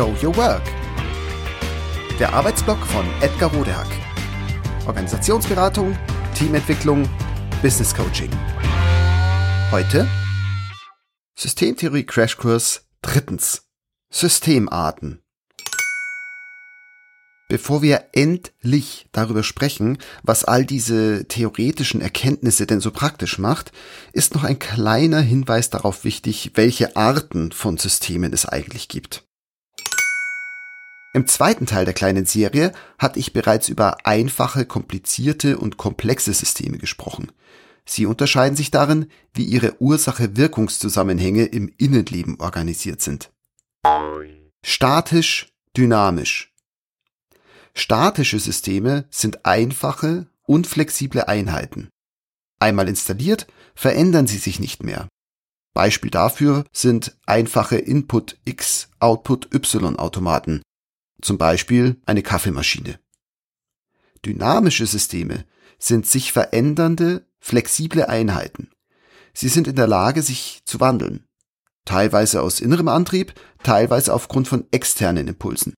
Show 0.00 0.16
Your 0.22 0.34
Work. 0.38 0.62
Der 2.18 2.32
Arbeitsblock 2.32 2.78
von 2.86 3.04
Edgar 3.20 3.52
Rodehack. 3.52 3.86
Organisationsberatung, 4.86 5.94
Teamentwicklung, 6.34 7.06
Business 7.60 7.94
Coaching. 7.94 8.30
Heute 9.70 10.08
Systemtheorie 11.34 12.04
Crashkurs 12.04 12.86
drittens. 13.02 13.68
Systemarten. 14.08 15.20
Bevor 17.50 17.82
wir 17.82 18.06
endlich 18.12 19.06
darüber 19.12 19.42
sprechen, 19.42 19.98
was 20.22 20.44
all 20.44 20.64
diese 20.64 21.28
theoretischen 21.28 22.00
Erkenntnisse 22.00 22.66
denn 22.66 22.80
so 22.80 22.90
praktisch 22.90 23.38
macht, 23.38 23.70
ist 24.14 24.34
noch 24.34 24.44
ein 24.44 24.58
kleiner 24.58 25.20
Hinweis 25.20 25.68
darauf 25.68 26.04
wichtig, 26.04 26.52
welche 26.54 26.96
Arten 26.96 27.52
von 27.52 27.76
Systemen 27.76 28.32
es 28.32 28.46
eigentlich 28.46 28.88
gibt. 28.88 29.26
Im 31.12 31.26
zweiten 31.26 31.66
Teil 31.66 31.84
der 31.84 31.94
kleinen 31.94 32.24
Serie 32.24 32.72
hatte 32.98 33.18
ich 33.18 33.32
bereits 33.32 33.68
über 33.68 34.06
einfache, 34.06 34.64
komplizierte 34.64 35.58
und 35.58 35.76
komplexe 35.76 36.32
Systeme 36.32 36.78
gesprochen. 36.78 37.32
Sie 37.84 38.06
unterscheiden 38.06 38.56
sich 38.56 38.70
darin, 38.70 39.10
wie 39.34 39.44
ihre 39.44 39.82
Ursache-Wirkungszusammenhänge 39.82 41.46
im 41.46 41.72
Innenleben 41.78 42.38
organisiert 42.38 43.00
sind. 43.00 43.32
Statisch, 44.64 45.48
dynamisch. 45.76 46.54
Statische 47.74 48.38
Systeme 48.38 49.06
sind 49.10 49.44
einfache, 49.44 50.28
unflexible 50.46 51.22
Einheiten. 51.22 51.88
Einmal 52.60 52.88
installiert, 52.88 53.48
verändern 53.74 54.28
sie 54.28 54.38
sich 54.38 54.60
nicht 54.60 54.84
mehr. 54.84 55.08
Beispiel 55.74 56.10
dafür 56.10 56.64
sind 56.72 57.16
einfache 57.26 57.76
Input 57.78 58.38
X, 58.44 58.90
Output 59.00 59.52
Y 59.54 59.96
Automaten, 59.96 60.62
zum 61.22 61.38
Beispiel 61.38 62.00
eine 62.06 62.22
Kaffeemaschine. 62.22 62.98
Dynamische 64.24 64.86
Systeme 64.86 65.44
sind 65.78 66.06
sich 66.06 66.32
verändernde, 66.32 67.26
flexible 67.38 68.04
Einheiten. 68.04 68.70
Sie 69.32 69.48
sind 69.48 69.68
in 69.68 69.76
der 69.76 69.86
Lage, 69.86 70.22
sich 70.22 70.60
zu 70.64 70.80
wandeln. 70.80 71.26
Teilweise 71.84 72.42
aus 72.42 72.60
innerem 72.60 72.88
Antrieb, 72.88 73.34
teilweise 73.62 74.12
aufgrund 74.12 74.48
von 74.48 74.66
externen 74.70 75.28
Impulsen. 75.28 75.74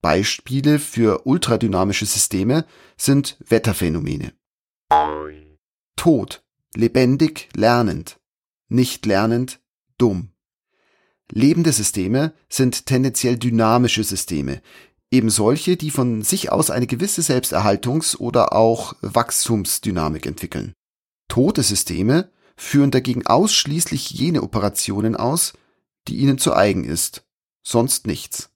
Beispiele 0.00 0.78
für 0.78 1.26
ultradynamische 1.26 2.06
Systeme 2.06 2.66
sind 2.96 3.36
Wetterphänomene. 3.46 4.32
Tod, 5.96 6.42
lebendig, 6.74 7.48
lernend, 7.54 8.18
nicht 8.68 9.06
lernend, 9.06 9.60
dumm. 9.98 10.31
Lebende 11.34 11.72
Systeme 11.72 12.34
sind 12.50 12.84
tendenziell 12.84 13.38
dynamische 13.38 14.04
Systeme, 14.04 14.60
eben 15.10 15.30
solche, 15.30 15.78
die 15.78 15.90
von 15.90 16.20
sich 16.20 16.52
aus 16.52 16.70
eine 16.70 16.86
gewisse 16.86 17.22
Selbsterhaltungs- 17.22 18.18
oder 18.18 18.52
auch 18.52 18.94
Wachstumsdynamik 19.00 20.26
entwickeln. 20.26 20.74
Tote 21.28 21.62
Systeme 21.62 22.30
führen 22.54 22.90
dagegen 22.90 23.26
ausschließlich 23.26 24.10
jene 24.10 24.42
Operationen 24.42 25.16
aus, 25.16 25.54
die 26.06 26.16
ihnen 26.16 26.36
zu 26.36 26.54
eigen 26.54 26.84
ist, 26.84 27.24
sonst 27.62 28.06
nichts. 28.06 28.50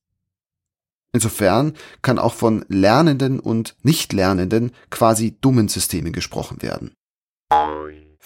Insofern 1.15 1.73
kann 2.03 2.19
auch 2.19 2.35
von 2.35 2.67
lernenden 2.69 3.41
und 3.41 3.75
nicht 3.83 4.13
lernenden, 4.13 4.73
quasi 4.91 5.35
dummen 5.41 5.69
Systemen 5.69 6.13
gesprochen 6.13 6.61
werden. 6.61 6.93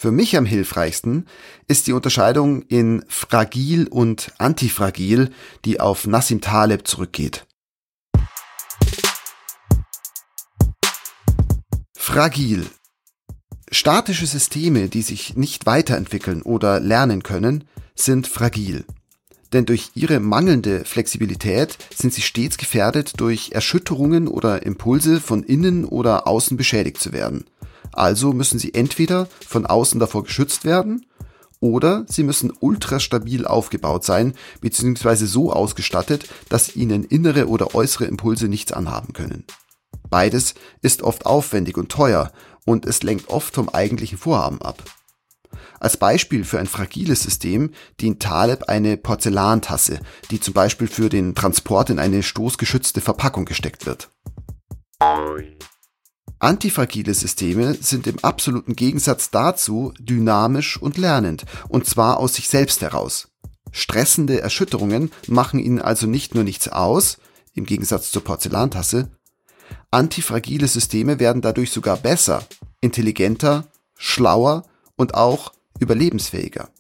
Für 0.00 0.12
mich 0.12 0.34
am 0.38 0.46
hilfreichsten 0.46 1.26
ist 1.68 1.86
die 1.86 1.92
Unterscheidung 1.92 2.62
in 2.62 3.04
fragil 3.06 3.86
und 3.86 4.32
antifragil, 4.38 5.28
die 5.66 5.78
auf 5.78 6.06
Nassim 6.06 6.40
Taleb 6.40 6.88
zurückgeht. 6.88 7.46
Fragil. 11.94 12.64
Statische 13.70 14.25
Systeme, 14.25 14.88
die 14.88 15.02
sich 15.02 15.36
nicht 15.36 15.66
weiterentwickeln 15.66 16.41
oder 16.41 16.80
lernen 16.80 17.22
können, 17.22 17.64
sind 17.94 18.26
fragil. 18.26 18.86
Denn 19.52 19.66
durch 19.66 19.91
ihre 19.94 20.19
mangelnde 20.19 20.86
Flexibilität 20.86 21.76
sind 21.94 22.14
sie 22.14 22.22
stets 22.22 22.56
gefährdet, 22.56 23.20
durch 23.20 23.52
Erschütterungen 23.52 24.28
oder 24.28 24.64
Impulse 24.64 25.20
von 25.20 25.42
innen 25.42 25.84
oder 25.84 26.26
außen 26.26 26.56
beschädigt 26.56 26.96
zu 26.96 27.12
werden. 27.12 27.44
Also 27.92 28.32
müssen 28.32 28.58
sie 28.58 28.74
entweder 28.74 29.28
von 29.46 29.66
außen 29.66 30.00
davor 30.00 30.24
geschützt 30.24 30.64
werden 30.64 31.06
oder 31.60 32.06
sie 32.08 32.22
müssen 32.22 32.52
ultrastabil 32.58 33.46
aufgebaut 33.46 34.04
sein 34.04 34.34
bzw. 34.60 35.26
so 35.26 35.52
ausgestattet, 35.52 36.28
dass 36.48 36.74
ihnen 36.74 37.04
innere 37.04 37.48
oder 37.48 37.74
äußere 37.74 38.06
Impulse 38.06 38.48
nichts 38.48 38.72
anhaben 38.72 39.12
können. 39.12 39.44
Beides 40.08 40.54
ist 40.82 41.02
oft 41.02 41.26
aufwendig 41.26 41.76
und 41.76 41.90
teuer 41.90 42.32
und 42.64 42.86
es 42.86 43.02
lenkt 43.02 43.28
oft 43.28 43.54
vom 43.54 43.68
eigentlichen 43.68 44.18
Vorhaben 44.18 44.60
ab. 44.62 44.82
Als 45.78 45.96
Beispiel 45.96 46.44
für 46.44 46.58
ein 46.58 46.66
fragiles 46.66 47.22
System 47.22 47.70
dient 48.00 48.22
Taleb 48.22 48.64
eine 48.68 48.96
Porzellantasse, 48.96 50.00
die 50.30 50.40
zum 50.40 50.54
Beispiel 50.54 50.86
für 50.86 51.08
den 51.08 51.34
Transport 51.34 51.90
in 51.90 51.98
eine 51.98 52.22
stoßgeschützte 52.22 53.00
Verpackung 53.00 53.46
gesteckt 53.46 53.86
wird. 53.86 54.10
Antifragile 56.40 57.12
Systeme 57.12 57.74
sind 57.74 58.06
im 58.06 58.18
absoluten 58.20 58.74
Gegensatz 58.74 59.30
dazu 59.30 59.92
dynamisch 59.98 60.80
und 60.80 60.96
lernend, 60.96 61.44
und 61.68 61.86
zwar 61.86 62.16
aus 62.16 62.34
sich 62.34 62.48
selbst 62.48 62.80
heraus. 62.80 63.28
Stressende 63.72 64.40
Erschütterungen 64.40 65.12
machen 65.28 65.60
ihnen 65.60 65.82
also 65.82 66.06
nicht 66.06 66.34
nur 66.34 66.42
nichts 66.42 66.68
aus, 66.68 67.18
im 67.52 67.66
Gegensatz 67.66 68.10
zur 68.10 68.24
Porzellantasse, 68.24 69.10
antifragile 69.90 70.66
Systeme 70.66 71.20
werden 71.20 71.42
dadurch 71.42 71.70
sogar 71.70 71.98
besser, 71.98 72.42
intelligenter, 72.80 73.66
schlauer 73.96 74.64
und 74.96 75.14
auch 75.14 75.52
überlebensfähiger. 75.78 76.70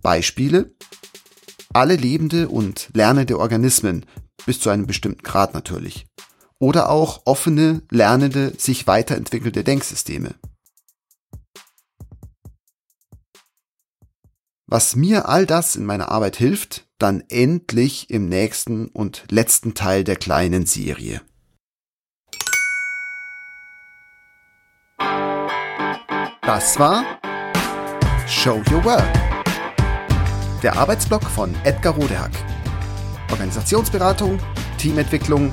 Beispiele 0.00 0.74
alle 1.74 1.96
lebende 1.96 2.48
und 2.48 2.90
lernende 2.94 3.38
Organismen, 3.38 4.06
bis 4.46 4.60
zu 4.60 4.70
einem 4.70 4.86
bestimmten 4.86 5.22
Grad 5.22 5.54
natürlich, 5.54 6.06
oder 6.62 6.90
auch 6.90 7.22
offene, 7.24 7.82
lernende, 7.90 8.52
sich 8.56 8.86
weiterentwickelte 8.86 9.64
Denksysteme. 9.64 10.36
Was 14.68 14.94
mir 14.94 15.28
all 15.28 15.44
das 15.44 15.74
in 15.74 15.84
meiner 15.84 16.12
Arbeit 16.12 16.36
hilft, 16.36 16.86
dann 16.98 17.24
endlich 17.28 18.10
im 18.10 18.28
nächsten 18.28 18.86
und 18.86 19.24
letzten 19.28 19.74
Teil 19.74 20.04
der 20.04 20.14
kleinen 20.14 20.64
Serie. 20.64 21.20
Das 26.42 26.78
war 26.78 27.04
Show 28.28 28.62
Your 28.70 28.84
Work. 28.84 29.12
Der 30.62 30.76
Arbeitsblock 30.76 31.24
von 31.24 31.56
Edgar 31.64 31.94
Rodehack. 31.94 32.30
Organisationsberatung, 33.32 34.38
Teamentwicklung, 34.78 35.52